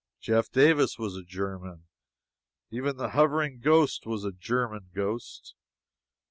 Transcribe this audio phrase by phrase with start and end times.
[0.19, 1.83] Jeff Davis was a German!
[2.71, 5.53] even the hovering ghost was a German ghost!